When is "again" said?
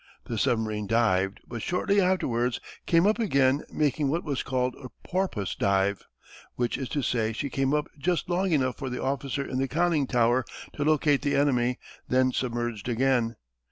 3.19-3.61, 12.89-13.35